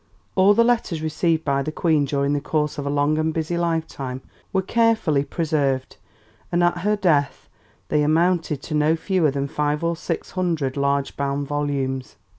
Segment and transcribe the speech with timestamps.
[0.33, 3.55] All the letters received by the Queen during the course of a long and busy
[3.55, 5.97] life time were carefully preserved,
[6.51, 7.47] and at her death
[7.89, 12.15] they amounted to no fewer than five or six hundred large bound volumes.